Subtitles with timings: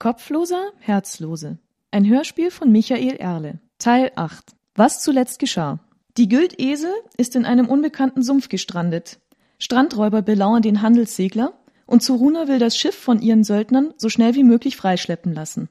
[0.00, 1.58] Kopfloser, Herzlose.
[1.90, 3.60] Ein Hörspiel von Michael Erle.
[3.78, 4.56] Teil 8.
[4.74, 5.78] Was zuletzt geschah.
[6.16, 9.20] Die Güldesel ist in einem unbekannten Sumpf gestrandet.
[9.58, 11.52] Strandräuber belauern den Handelssegler
[11.84, 15.68] und Zuruna will das Schiff von ihren Söldnern so schnell wie möglich freischleppen lassen.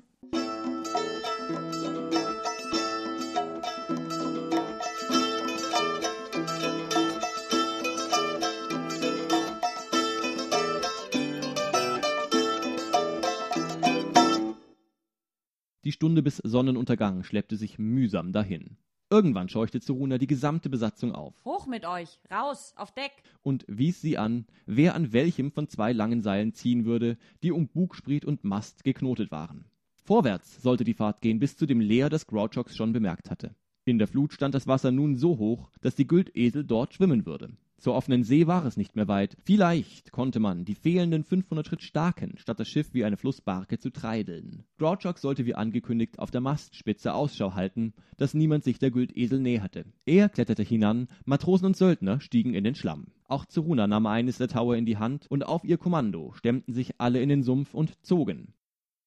[16.00, 18.78] Stunde bis Sonnenuntergang schleppte sich mühsam dahin.
[19.10, 21.36] Irgendwann scheuchte Zeruna die gesamte Besatzung auf.
[21.44, 23.12] Hoch mit euch, raus, auf Deck.
[23.42, 27.68] Und wies sie an, wer an welchem von zwei langen Seilen ziehen würde, die um
[27.68, 29.66] Bugspriet und Mast geknotet waren.
[30.06, 33.54] Vorwärts sollte die Fahrt gehen bis zu dem Leer, das Grouchox schon bemerkt hatte.
[33.84, 37.52] In der Flut stand das Wasser nun so hoch, dass die Güldesel dort schwimmen würde.
[37.80, 39.38] Zur offenen See war es nicht mehr weit.
[39.46, 43.90] Vielleicht konnte man die fehlenden 500 Schritt starken, statt das Schiff wie eine Flussbarke zu
[43.90, 44.66] treideln.
[44.78, 49.86] Grouchock sollte wie angekündigt auf der Mastspitze Ausschau halten, dass niemand sich der Güldesel näherte.
[50.06, 53.08] Er kletterte hinan, Matrosen und Söldner stiegen in den Schlamm.
[53.30, 57.00] Auch Zeruna nahm eines der Taue in die Hand und auf ihr Kommando stemmten sich
[57.00, 58.54] alle in den Sumpf und zogen.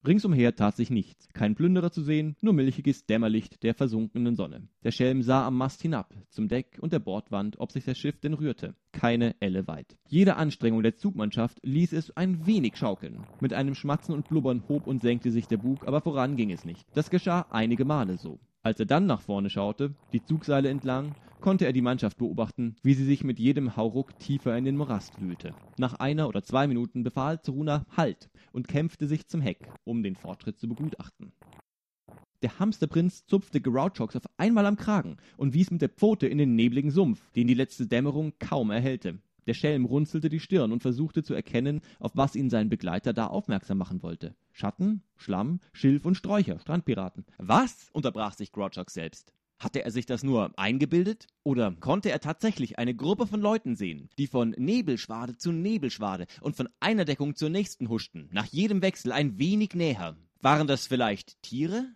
[0.04, 4.66] Ringsumher tat sich nichts, kein Plünderer zu sehen, nur milchiges Dämmerlicht der versunkenen Sonne.
[4.82, 8.18] Der Schelm sah am Mast hinab, zum Deck und der Bordwand, ob sich das Schiff
[8.18, 8.74] denn rührte.
[8.90, 9.96] Keine Elle weit.
[10.08, 13.28] Jede Anstrengung der Zugmannschaft ließ es ein wenig schaukeln.
[13.38, 16.64] Mit einem Schmatzen und Blubbern hob und senkte sich der Bug, aber voran ging es
[16.64, 16.88] nicht.
[16.94, 18.40] Das geschah einige Male so.
[18.64, 22.94] Als er dann nach vorne schaute, die Zugseile entlang, konnte er die Mannschaft beobachten, wie
[22.94, 25.54] sie sich mit jedem Hauruck tiefer in den Morast wühlte.
[25.76, 30.16] Nach einer oder zwei Minuten befahl Zeruna Halt und kämpfte sich zum Heck, um den
[30.16, 31.32] Fortschritt zu begutachten.
[32.42, 36.56] Der Hamsterprinz zupfte Grouchox auf einmal am Kragen und wies mit der Pfote in den
[36.56, 39.18] nebligen Sumpf, den die letzte Dämmerung kaum erhellte.
[39.46, 43.26] Der Schelm runzelte die Stirn und versuchte zu erkennen, auf was ihn sein Begleiter da
[43.26, 44.34] aufmerksam machen wollte.
[44.52, 47.24] Schatten, Schlamm, Schilf und Sträucher, Strandpiraten.
[47.38, 47.90] Was?
[47.92, 49.32] unterbrach sich Grouchox selbst.
[49.62, 51.28] Hatte er sich das nur eingebildet?
[51.44, 56.56] Oder konnte er tatsächlich eine Gruppe von Leuten sehen, die von Nebelschwade zu Nebelschwade und
[56.56, 60.16] von einer Deckung zur nächsten huschten, nach jedem Wechsel ein wenig näher?
[60.40, 61.86] Waren das vielleicht Tiere?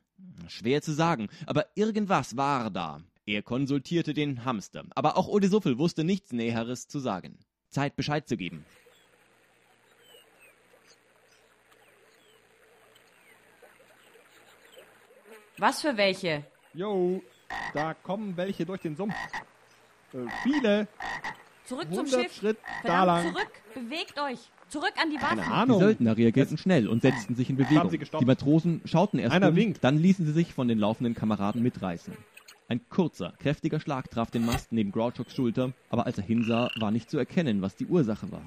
[0.47, 3.03] Schwer zu sagen, aber irgendwas war da.
[3.27, 7.41] Er konsultierte den Hamster, aber auch Odisuffel wusste nichts Näheres zu sagen.
[7.71, 8.65] Zeit, Bescheid zu geben.
[15.59, 16.45] Was für welche?
[16.75, 17.23] Jo,
[17.75, 19.15] da kommen welche durch den Sumpf.
[20.13, 20.89] Äh, viele.
[21.65, 22.35] Zurück zum 100 Schiff.
[22.37, 23.35] Schritt da Verdammt, lang.
[23.35, 23.51] zurück.
[23.75, 24.39] Bewegt euch.
[24.69, 25.39] Zurück an die Waffen.
[25.39, 25.79] Keine Die Ahnung.
[25.81, 27.91] Söldner reagierten schnell und setzten sich in Bewegung.
[27.91, 28.23] sie gestoppt.
[28.23, 29.83] Die Matrosen schauten erst Einer um, winkt.
[29.85, 32.17] dann ließen sie sich von den laufenden Kameraden mitreißen.
[32.69, 36.91] Ein kurzer, kräftiger Schlag traf den Mast neben Grouchocks Schulter, aber als er hinsah, war
[36.91, 38.43] nicht zu erkennen, was die Ursache war.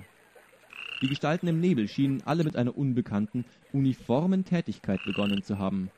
[1.01, 5.89] Die Gestalten im Nebel schienen alle mit einer unbekannten, uniformen Tätigkeit begonnen zu haben.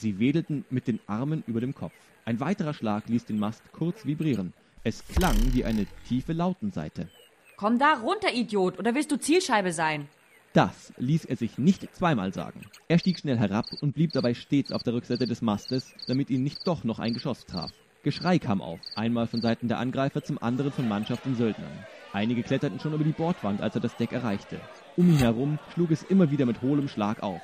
[0.00, 1.92] Sie wedelten mit den Armen über dem Kopf.
[2.24, 4.54] Ein weiterer Schlag ließ den Mast kurz vibrieren.
[4.82, 7.08] Es klang wie eine tiefe Lautenseite.
[7.58, 10.08] Komm da runter, Idiot, oder willst du Zielscheibe sein?
[10.54, 12.62] Das ließ er sich nicht zweimal sagen.
[12.88, 16.42] Er stieg schnell herab und blieb dabei stets auf der Rückseite des Mastes, damit ihn
[16.42, 17.70] nicht doch noch ein Geschoss traf.
[18.02, 21.84] Geschrei kam auf, einmal von Seiten der Angreifer, zum anderen von Mannschaft und Söldnern.
[22.14, 24.58] Einige kletterten schon über die Bordwand, als er das Deck erreichte.
[24.96, 27.42] Um ihn herum schlug es immer wieder mit hohlem Schlag auf.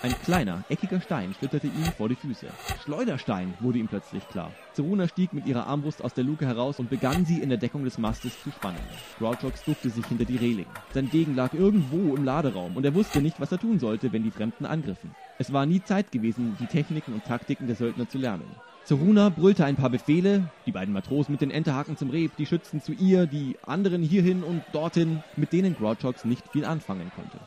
[0.00, 2.46] Ein kleiner, eckiger Stein schlitterte ihm vor die Füße.
[2.84, 4.52] Schleuderstein wurde ihm plötzlich klar.
[4.72, 7.82] Zeruna stieg mit ihrer Armbrust aus der Luke heraus und begann sie in der Deckung
[7.82, 8.78] des Mastes zu spannen.
[9.18, 10.66] Grouchox duckte sich hinter die Reling.
[10.94, 14.22] Sein Degen lag irgendwo im Laderaum und er wusste nicht, was er tun sollte, wenn
[14.22, 15.16] die Fremden angriffen.
[15.38, 18.46] Es war nie Zeit gewesen, die Techniken und Taktiken der Söldner zu lernen.
[18.84, 22.80] Zeruna brüllte ein paar Befehle, die beiden Matrosen mit den Enterhaken zum Reb, die Schützen
[22.80, 27.38] zu ihr, die anderen hierhin und dorthin, mit denen Grouchox nicht viel anfangen konnte.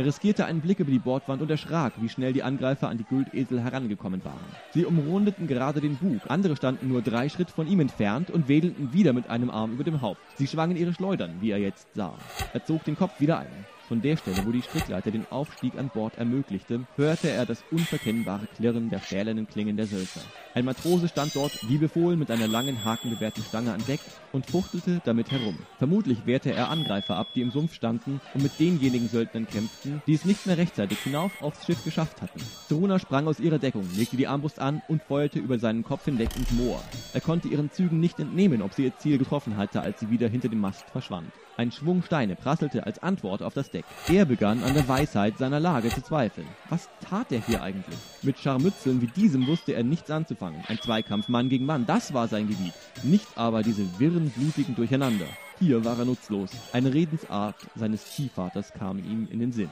[0.00, 3.04] Er riskierte einen Blick über die Bordwand und erschrak, wie schnell die Angreifer an die
[3.04, 4.40] Güldesel herangekommen waren.
[4.72, 8.94] Sie umrundeten gerade den Bug, andere standen nur drei Schritt von ihm entfernt und wedelten
[8.94, 10.22] wieder mit einem Arm über dem Haupt.
[10.36, 12.14] Sie schwangen ihre Schleudern, wie er jetzt sah.
[12.54, 13.66] Er zog den Kopf wieder ein.
[13.90, 18.46] Von der Stelle, wo die Strickleiter den Aufstieg an Bord ermöglichte, hörte er das unverkennbare
[18.54, 20.22] Klirren der stählernen Klingen der Söldner.
[20.54, 23.98] Ein Matrose stand dort, wie befohlen, mit einer langen, hakenbewehrten Stange an Deck
[24.30, 25.58] und fuchtelte damit herum.
[25.78, 30.14] Vermutlich wehrte er Angreifer ab, die im Sumpf standen und mit denjenigen Söldnern kämpften, die
[30.14, 32.40] es nicht mehr rechtzeitig hinauf aufs Schiff geschafft hatten.
[32.68, 36.28] Zeruna sprang aus ihrer Deckung, legte die Armbrust an und feuerte über seinen Kopf hinweg
[36.36, 36.80] ins Moor.
[37.12, 40.28] Er konnte ihren Zügen nicht entnehmen, ob sie ihr Ziel getroffen hatte, als sie wieder
[40.28, 41.32] hinter dem Mast verschwand.
[41.60, 43.84] Ein Schwung Steine prasselte als Antwort auf das Deck.
[44.08, 46.46] Er begann an der Weisheit seiner Lage zu zweifeln.
[46.70, 47.98] Was tat er hier eigentlich?
[48.22, 50.64] Mit Scharmützeln wie diesem wusste er nichts anzufangen.
[50.68, 52.72] Ein Zweikampf Mann gegen Mann, das war sein Gebiet.
[53.02, 55.26] Nicht aber diese wirren, blutigen Durcheinander.
[55.58, 56.52] Hier war er nutzlos.
[56.72, 59.68] Eine Redensart seines Ziehvaters kam ihm in den Sinn.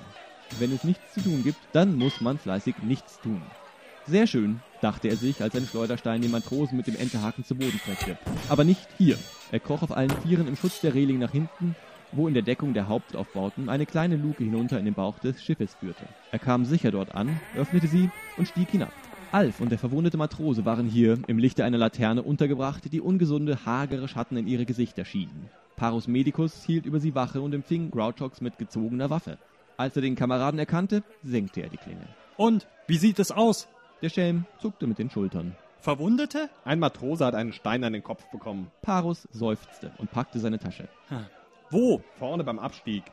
[0.58, 3.40] wenn es nichts zu tun gibt, dann muss man fleißig nichts tun.
[4.06, 7.78] Sehr schön, dachte er sich, als ein Schleuderstein den Matrosen mit dem Enterhaken zu Boden
[7.78, 8.18] streckte.
[8.50, 9.16] Aber nicht hier.
[9.50, 11.74] Er kroch auf allen Vieren im Schutz der Reling nach hinten,
[12.12, 15.74] wo in der Deckung der Hauptaufbauten eine kleine Luke hinunter in den Bauch des Schiffes
[15.74, 16.04] führte.
[16.32, 18.92] Er kam sicher dort an, öffnete sie und stieg hinab.
[19.32, 24.08] Alf und der verwundete Matrose waren hier im Lichte einer Laterne untergebracht, die ungesunde, hagere
[24.08, 25.50] Schatten in ihre Gesichter schienen.
[25.76, 29.38] Parus Medicus hielt über sie Wache und empfing Grouchox mit gezogener Waffe.
[29.76, 32.08] Als er den Kameraden erkannte, senkte er die Klinge.
[32.36, 33.68] Und, wie sieht es aus?
[34.02, 35.54] Der Schelm zuckte mit den Schultern.
[35.80, 36.50] Verwundete?
[36.64, 38.70] Ein Matrose hat einen Stein an den Kopf bekommen.
[38.82, 40.88] Parus seufzte und packte seine Tasche.
[41.70, 42.02] Wo?
[42.18, 43.04] Vorne beim Abstieg.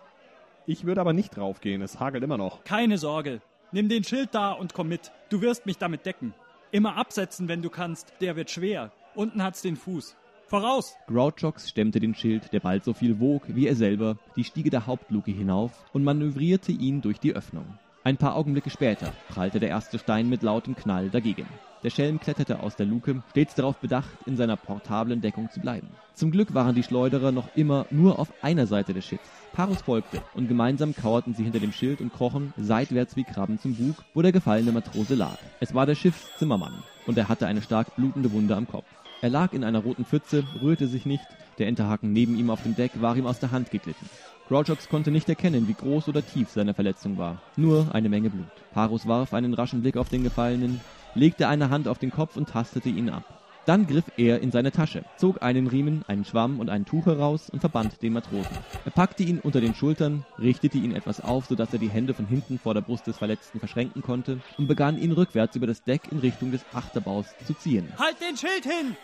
[0.66, 2.64] Ich würde aber nicht draufgehen, es hagelt immer noch.
[2.64, 3.42] Keine Sorge.
[3.72, 5.12] Nimm den Schild da und komm mit.
[5.30, 6.34] Du wirst mich damit decken.
[6.72, 8.14] Immer absetzen, wenn du kannst.
[8.20, 8.92] Der wird schwer.
[9.14, 10.16] Unten hat's den Fuß.
[10.48, 10.96] Voraus!
[11.08, 14.86] Grouchox stemmte den Schild, der bald so viel wog wie er selber, die Stiege der
[14.86, 17.66] Hauptluke hinauf und manövrierte ihn durch die Öffnung.
[18.04, 21.48] Ein paar Augenblicke später prallte der erste Stein mit lautem Knall dagegen.
[21.86, 25.88] Der Schelm kletterte aus der Luke, stets darauf bedacht, in seiner portablen Deckung zu bleiben.
[26.16, 29.30] Zum Glück waren die Schleuderer noch immer nur auf einer Seite des Schiffs.
[29.54, 33.76] Parus folgte, und gemeinsam kauerten sie hinter dem Schild und krochen seitwärts wie Krabben zum
[33.76, 35.38] Bug, wo der gefallene Matrose lag.
[35.60, 36.74] Es war der Schiffszimmermann,
[37.06, 38.88] und er hatte eine stark blutende Wunde am Kopf.
[39.22, 41.28] Er lag in einer roten Pfütze, rührte sich nicht,
[41.60, 44.10] der Enterhaken neben ihm auf dem Deck war ihm aus der Hand geglitten.
[44.48, 47.42] Grouchox konnte nicht erkennen, wie groß oder tief seine Verletzung war.
[47.58, 48.46] Nur eine Menge Blut.
[48.74, 50.82] Parus warf einen raschen Blick auf den Gefallenen,
[51.16, 53.24] legte eine Hand auf den Kopf und tastete ihn ab.
[53.66, 57.50] Dann griff er in seine Tasche, zog einen Riemen, einen Schwamm und ein Tuch heraus
[57.50, 58.56] und verband den Matrosen.
[58.86, 62.28] Er packte ihn unter den Schultern, richtete ihn etwas auf, sodass er die Hände von
[62.28, 66.12] hinten vor der Brust des Verletzten verschränken konnte und begann ihn rückwärts über das Deck
[66.12, 67.88] in Richtung des Achterbaus zu ziehen.
[67.98, 68.96] Halt den Schild hin!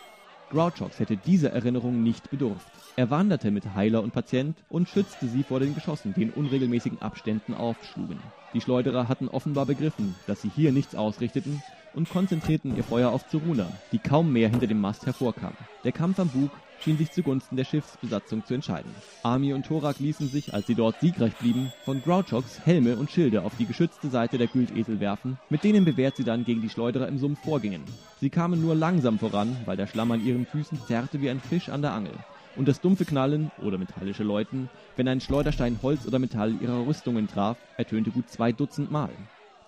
[0.52, 2.68] Grouchox hätte dieser Erinnerung nicht bedurft.
[2.98, 7.02] Er wanderte mit Heiler und Patient und schützte sie vor den Geschossen, die in unregelmäßigen
[7.02, 8.20] Abständen aufschlugen.
[8.54, 13.28] Die Schleuderer hatten offenbar begriffen, dass sie hier nichts ausrichteten und konzentrierten ihr Feuer auf
[13.28, 15.54] Zeruna, die kaum mehr hinter dem Mast hervorkam.
[15.84, 16.52] Der Kampf am Bug
[16.84, 18.94] schien sich zugunsten der Schiffsbesatzung zu entscheiden.
[19.24, 23.44] Ami und Thorak ließen sich, als sie dort siegreich blieben, von Grouchox Helme und Schilde
[23.44, 27.08] auf die geschützte Seite der Güldesel werfen, mit denen bewährt sie dann gegen die Schleuderer
[27.08, 27.84] im Sumpf vorgingen.
[28.20, 31.70] Sie kamen nur langsam voran, weil der Schlamm an ihren Füßen zerrte wie ein Fisch
[31.70, 32.14] an der Angel.
[32.56, 37.28] Und das dumpfe Knallen oder metallische Läuten, wenn ein Schleuderstein Holz oder Metall ihrer Rüstungen
[37.28, 39.10] traf, ertönte gut zwei Dutzend Mal.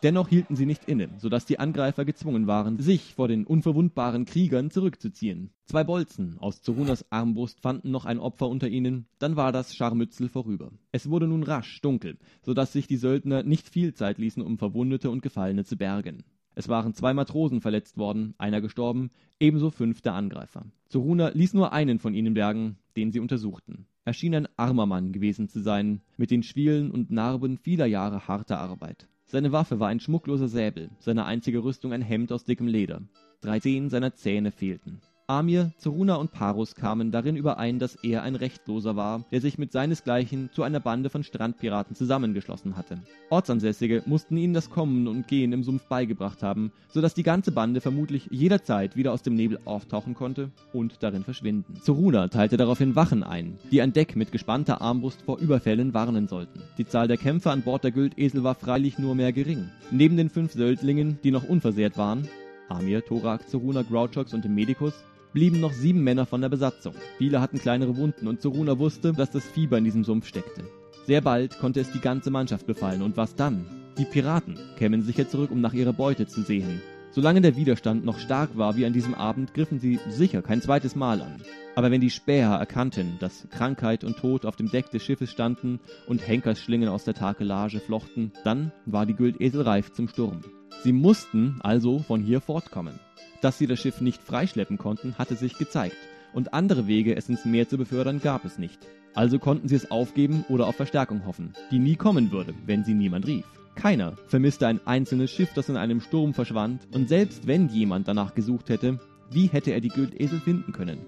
[0.03, 4.69] Dennoch hielten sie nicht inne, sodass die Angreifer gezwungen waren, sich vor den unverwundbaren Kriegern
[4.69, 5.51] zurückzuziehen.
[5.63, 10.27] Zwei Bolzen aus Zorunas Armbrust fanden noch ein Opfer unter ihnen, dann war das Scharmützel
[10.27, 10.73] vorüber.
[10.91, 15.09] Es wurde nun rasch dunkel, sodass sich die Söldner nicht viel Zeit ließen, um Verwundete
[15.09, 16.25] und Gefallene zu bergen.
[16.53, 19.09] Es waren zwei Matrosen verletzt worden, einer gestorben,
[19.39, 20.65] ebenso fünf der Angreifer.
[20.89, 23.85] Zoruna ließ nur einen von ihnen bergen, den sie untersuchten.
[24.03, 28.27] Er schien ein armer Mann gewesen zu sein, mit den Schwielen und Narben vieler Jahre
[28.27, 29.07] harter Arbeit.
[29.33, 33.01] Seine Waffe war ein schmuckloser Säbel, seine einzige Rüstung ein Hemd aus dickem Leder.
[33.41, 35.01] Drei Zehen seiner Zähne fehlten.
[35.27, 39.71] Amir, Zoruna und Parus kamen darin überein, dass er ein Rechtloser war, der sich mit
[39.71, 42.99] seinesgleichen zu einer Bande von Strandpiraten zusammengeschlossen hatte.
[43.29, 47.53] Ortsansässige mussten ihnen das Kommen und Gehen im Sumpf beigebracht haben, so dass die ganze
[47.53, 51.79] Bande vermutlich jederzeit wieder aus dem Nebel auftauchen konnte und darin verschwinden.
[51.81, 56.63] Zoruna teilte daraufhin Wachen ein, die an Deck mit gespannter Armbrust vor Überfällen warnen sollten.
[56.77, 59.69] Die Zahl der Kämpfer an Bord der Güldesel war freilich nur mehr gering.
[59.89, 62.27] Neben den fünf Söldlingen, die noch unversehrt waren,
[62.67, 64.93] Amir, Thorak, Zoruna, Grouchox und dem Medikus,
[65.33, 66.93] blieben noch sieben Männer von der Besatzung.
[67.17, 70.63] Viele hatten kleinere Wunden und Zoruna wusste, dass das Fieber in diesem Sumpf steckte.
[71.05, 73.65] Sehr bald konnte es die ganze Mannschaft befallen und was dann?
[73.97, 76.81] Die Piraten kämen sicher zurück, um nach ihrer Beute zu sehen.
[77.11, 80.95] Solange der Widerstand noch stark war wie an diesem Abend, griffen sie sicher kein zweites
[80.95, 81.43] Mal an.
[81.75, 85.79] Aber wenn die Späher erkannten, dass Krankheit und Tod auf dem Deck des Schiffes standen
[86.07, 90.41] und Henkersschlingen aus der Takelage flochten, dann war die Güldesel reif zum Sturm.
[90.83, 92.99] Sie mussten also von hier fortkommen.
[93.43, 95.97] Dass sie das Schiff nicht freischleppen konnten, hatte sich gezeigt,
[96.31, 98.79] und andere Wege, es ins Meer zu befördern, gab es nicht.
[99.15, 102.93] Also konnten sie es aufgeben oder auf Verstärkung hoffen, die nie kommen würde, wenn sie
[102.93, 103.43] niemand rief.
[103.75, 108.33] Keiner vermisste ein einzelnes Schiff, das in einem Sturm verschwand, und selbst wenn jemand danach
[108.33, 108.97] gesucht hätte,
[109.29, 110.99] wie hätte er die Güldesel finden können?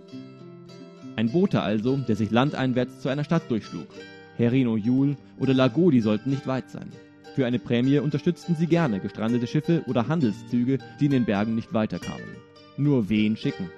[1.15, 3.87] Ein Bote also, der sich landeinwärts zu einer Stadt durchschlug.
[4.35, 6.91] Herino Jul oder Lagodi sollten nicht weit sein.
[7.35, 11.73] Für eine Prämie unterstützten sie gerne gestrandete Schiffe oder Handelszüge, die in den Bergen nicht
[11.73, 12.37] weiterkamen.
[12.77, 13.69] Nur wen schicken?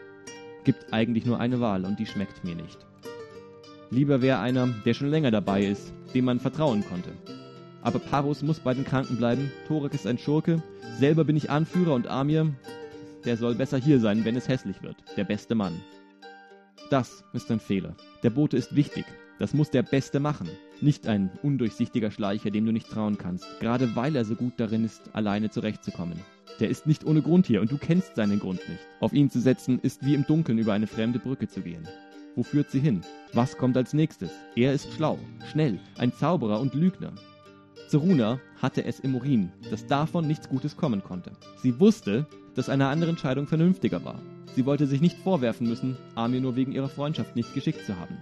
[0.63, 2.77] Gibt eigentlich nur eine Wahl und die schmeckt mir nicht.
[3.89, 7.09] Lieber wäre einer, der schon länger dabei ist, dem man vertrauen konnte.
[7.81, 10.61] Aber Parus muss bei den Kranken bleiben, Torek ist ein Schurke,
[10.99, 12.53] selber bin ich Anführer und Amir,
[13.25, 15.81] der soll besser hier sein, wenn es hässlich wird, der beste Mann.
[16.91, 17.95] Das ist ein Fehler.
[18.21, 19.05] Der Bote ist wichtig,
[19.39, 20.49] Das muss der Beste machen,
[20.81, 24.83] nicht ein undurchsichtiger Schleicher, dem du nicht trauen kannst, gerade weil er so gut darin
[24.83, 26.19] ist, alleine zurechtzukommen.
[26.59, 28.79] Der ist nicht ohne Grund hier und du kennst seinen Grund nicht.
[28.99, 31.87] Auf ihn zu setzen, ist wie im Dunkeln über eine fremde Brücke zu gehen.
[32.35, 33.01] Wo führt sie hin?
[33.33, 34.31] Was kommt als nächstes?
[34.55, 35.19] Er ist schlau,
[35.51, 37.13] schnell, ein Zauberer und Lügner.
[37.87, 41.31] Zeruna hatte es im Urin, dass davon nichts Gutes kommen konnte.
[41.61, 42.25] Sie wusste,
[42.55, 44.19] dass eine andere Entscheidung vernünftiger war.
[44.55, 48.17] Sie wollte sich nicht vorwerfen müssen, Amir nur wegen ihrer Freundschaft nicht geschickt zu haben.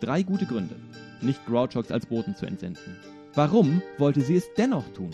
[0.00, 0.76] Drei gute Gründe,
[1.20, 2.96] nicht Grouchox als Boten zu entsenden.
[3.34, 5.10] Warum wollte sie es dennoch tun?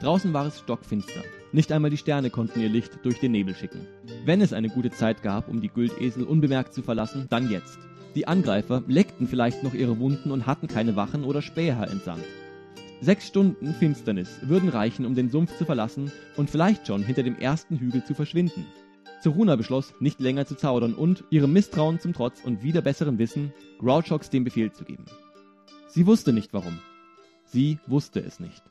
[0.00, 1.22] Draußen war es stockfinster.
[1.50, 3.88] Nicht einmal die Sterne konnten ihr Licht durch den Nebel schicken.
[4.24, 7.76] Wenn es eine gute Zeit gab, um die Güldesel unbemerkt zu verlassen, dann jetzt.
[8.14, 12.24] Die Angreifer leckten vielleicht noch ihre Wunden und hatten keine Wachen oder Späher entsandt.
[13.00, 17.36] Sechs Stunden Finsternis würden reichen, um den Sumpf zu verlassen und vielleicht schon hinter dem
[17.36, 18.64] ersten Hügel zu verschwinden.
[19.20, 23.52] Zeruna beschloss, nicht länger zu zaudern und, ihrem Misstrauen zum Trotz und wieder besserem Wissen,
[23.78, 25.04] Grouchox den Befehl zu geben.
[25.88, 26.78] Sie wusste nicht warum.
[27.44, 28.62] Sie wusste es nicht.